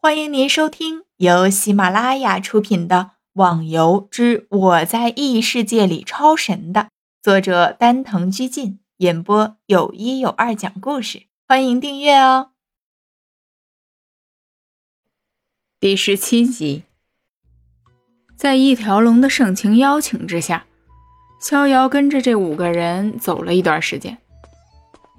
[0.00, 2.96] 欢迎您收听由喜马拉雅出品的
[3.32, 6.90] 《网游之我在异世界里超神》的
[7.20, 11.24] 作者丹藤居进演播，有一有二讲故事。
[11.48, 12.50] 欢迎订阅哦。
[15.80, 16.84] 第十七集，
[18.36, 20.64] 在一条龙的盛情邀请之下，
[21.40, 24.16] 逍遥跟着这五个人走了一段时间。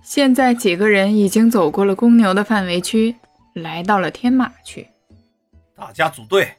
[0.01, 3.17] 现在几个人已经走过了公牛的范围区。
[3.61, 4.87] 来到了天马区，
[5.75, 6.55] 大家组队。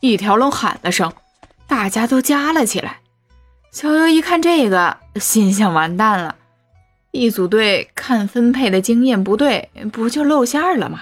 [0.00, 1.12] 一条龙喊了声，
[1.66, 3.00] 大家都加了起来。
[3.72, 6.36] 逍遥一看这个，心想完蛋了，
[7.10, 11.00] 一组队看分配的经验不对，不就露馅了吗？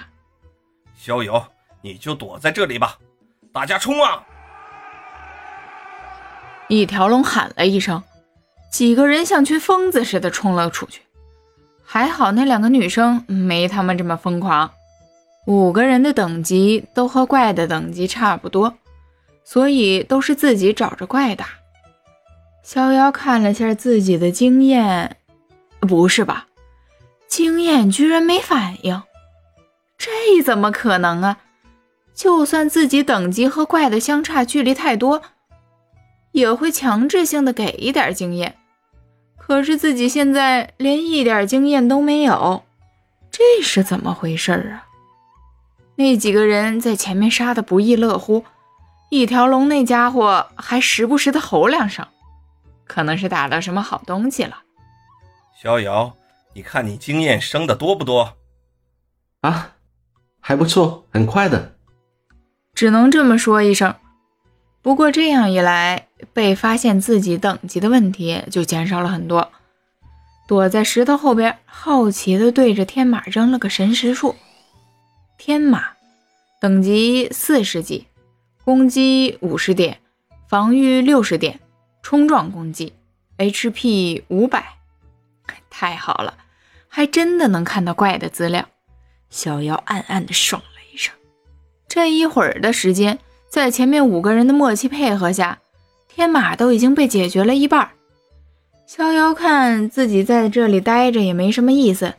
[0.95, 1.49] 逍遥，
[1.81, 2.97] 你就躲在这里吧，
[3.53, 4.23] 大家冲啊！
[6.67, 8.03] 一条龙喊了一声，
[8.71, 11.01] 几个人像群疯子似的冲了出去。
[11.89, 14.69] 还好那两个女生没他们这么疯狂，
[15.45, 18.73] 五个人的等级都和怪的等级差不多，
[19.45, 21.47] 所以都是自己找着怪打。
[22.61, 25.15] 逍遥看了下自己的经验，
[25.79, 26.47] 不是吧？
[27.29, 29.01] 经验居然没反应，
[29.97, 31.37] 这怎么可能啊？
[32.13, 35.21] 就算自己等级和怪的相差距离太多，
[36.33, 38.57] 也会强制性的给一点经验。
[39.47, 42.65] 可是自己现在连一点经验都没有，
[43.31, 44.83] 这是怎么回事啊？
[45.95, 48.43] 那几个人在前面杀的不亦乐乎，
[49.09, 52.05] 一条龙那家伙还时不时的吼两声，
[52.85, 54.63] 可能是打到什么好东西了。
[55.63, 56.13] 逍遥，
[56.53, 58.35] 你看你经验升的多不多？
[59.39, 59.75] 啊，
[60.41, 61.77] 还不错，很快的。
[62.75, 63.95] 只能这么说一声。
[64.81, 69.51] 不过这样一来，被发现自己等级的问题就减少了很多。
[70.47, 74.35] 躲在石头后边，好奇的对着天马扔了个神识术。
[75.37, 75.89] 天马
[76.59, 78.07] 等级四十级，
[78.63, 79.99] 攻击五十点，
[80.47, 81.59] 防御六十点，
[82.01, 82.93] 冲撞攻击
[83.37, 84.75] ，HP 五百。
[85.69, 86.35] 太好了，
[86.87, 88.67] 还真的能看到怪的资料。
[89.29, 91.13] 小妖暗暗的爽了一声。
[91.87, 93.19] 这一会儿的时间。
[93.49, 95.59] 在前面五个人的默契配合下，
[96.17, 97.91] 天马都已经被解决了一半。
[98.87, 102.15] 逍遥看自己在这里待着也没什么意思，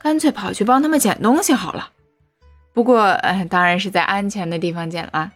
[0.00, 1.90] 干脆跑去帮他们捡东西好了。
[2.72, 5.32] 不过，呃，当然是在安全的地方捡了。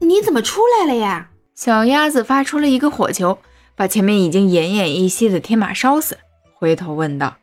[0.00, 1.30] 你怎么出来了呀？
[1.54, 3.38] 小鸭子发出了一个火球，
[3.76, 6.18] 把前面已经奄奄一息的天马烧死，
[6.54, 7.36] 回头问道：“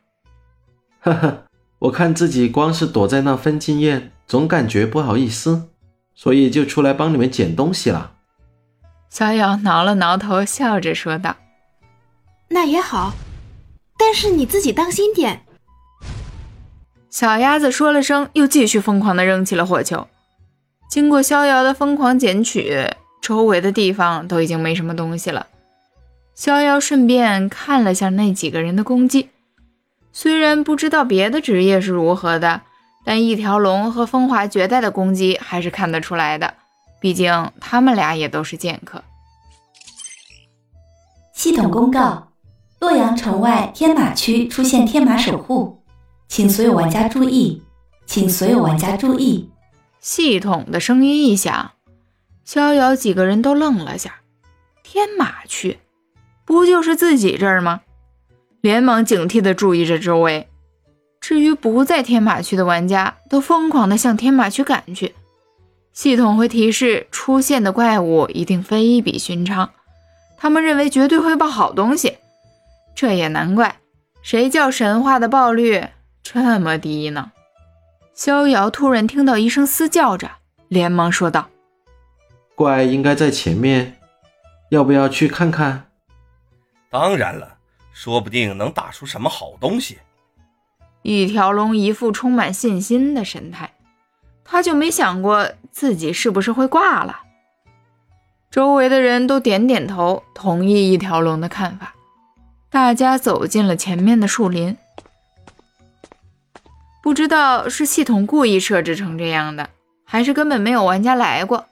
[1.00, 1.44] 呵呵，
[1.78, 5.70] 我看自己光是躲在那分经验，总感觉不好意思。”
[6.14, 8.12] 所以就出来帮你们捡东西了。
[9.12, 11.36] 小友挠了挠头，笑着说道
[12.48, 13.12] ：“那也好，
[13.98, 15.42] 但是你自己当心点。”
[17.10, 20.08] 小鸭子说了声，又继续疯狂地扔起了火球。
[20.88, 22.86] 经过逍遥的疯狂捡取，
[23.20, 25.46] 周围的地方都已经没什么东西了。
[26.34, 29.28] 逍遥顺便看了下那几个人的攻击，
[30.10, 32.62] 虽然不知道别的职业是如何的。
[33.04, 36.54] 但一条龙和风华绝代的攻击还是看得出来的，
[37.02, 39.02] 毕竟他们俩也都是剑客。
[41.34, 42.28] 系统公告：
[42.78, 45.82] 洛阳城外天马区出现天马守护，
[46.28, 47.60] 请所有玩家注意，
[48.06, 49.50] 请所有玩家注意。
[49.98, 51.72] 系统的声音一响，
[52.44, 54.20] 逍遥几个人都愣了下。
[54.84, 55.80] 天马区，
[56.44, 57.80] 不就是自己这儿吗？
[58.60, 60.48] 连忙警惕地注意着周围。
[61.20, 65.16] 至于不在天马区的玩家，都疯狂地向天马区赶去。
[65.92, 69.70] 系统会提示出现的怪物一定非比寻常，
[70.36, 72.18] 他们认为绝对会爆好东西。
[72.94, 73.76] 这也难怪，
[74.22, 75.88] 谁叫神话的爆率
[76.22, 77.32] 这么低呢？
[78.14, 80.30] 逍遥突然听到一声嘶叫着，
[80.68, 81.48] 连忙说道
[82.54, 83.98] ：“怪应该在前面，
[84.70, 85.88] 要不要去看看
[86.90, 87.56] ？”“当然了，
[87.92, 89.98] 说不定能打出什么好东西。”
[91.02, 93.72] 一条龙一副充满信心的神态，
[94.52, 97.20] 他就没想过自己是不是会挂了。
[98.50, 101.94] 周围的人都点点头，同意一条龙的看法。
[102.68, 104.76] 大家走进了前面的树林，
[107.02, 109.70] 不知道是系统故意设置成这样的，
[110.04, 111.64] 还是根本没有玩家来过。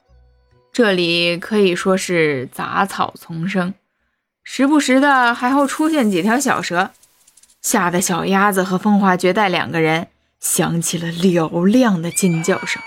[0.73, 3.75] 这里可以说是杂草丛生，
[4.43, 6.89] 时不时的还会出现几条小蛇。
[7.61, 10.07] 吓得小鸭子和风华绝代两个人
[10.41, 12.81] 响起了嘹亮的尖叫声。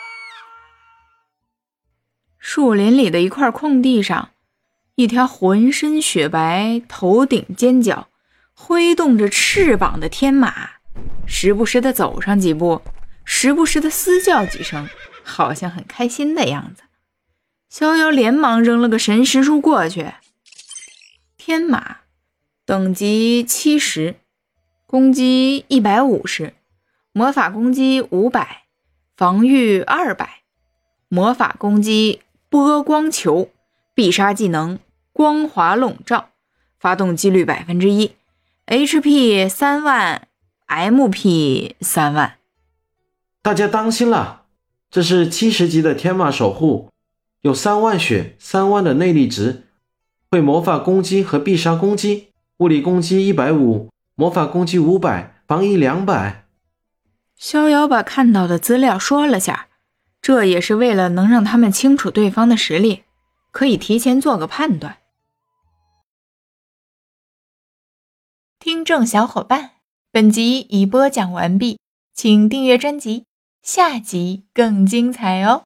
[2.38, 4.32] 树林里的一块空地上，
[4.96, 8.08] 一条浑身雪白、头顶尖角、
[8.52, 10.72] 挥动着翅膀的天马，
[11.24, 12.82] 时不时的走上几步，
[13.24, 14.86] 时不时的嘶叫几声，
[15.22, 16.82] 好像很开心的样子。
[17.70, 20.12] 逍遥连忙扔了个神识术过去。
[21.36, 21.98] 天马，
[22.64, 24.16] 等级七十，
[24.86, 26.54] 攻击一百五十，
[27.16, 28.64] 魔法攻击五百，
[29.16, 30.40] 防御二百，
[31.08, 33.50] 魔法攻击波光球，
[33.94, 34.80] 必杀技能
[35.12, 36.30] 光华笼罩，
[36.76, 38.16] 发动几率百分之一
[38.66, 40.26] ，HP 三万
[40.66, 42.38] ，MP 三万。
[43.40, 44.46] 大家当心了，
[44.90, 46.88] 这是七十级的天马守护。
[47.42, 49.68] 有三万血，三万的内力值，
[50.32, 56.43] 会魔法攻击和必杀攻击，物理攻击一百五，魔法攻击五百，防御两百。
[57.36, 59.68] 逍遥把看到的资料说了下，
[60.22, 63.04] 这也是为了能让他们清楚对方的实力，
[63.50, 64.98] 可以提前做个判断。
[68.58, 69.72] 听众小伙伴，
[70.10, 71.78] 本集已播讲完毕，
[72.14, 73.26] 请订阅专辑，
[73.62, 75.64] 下集更精彩哦。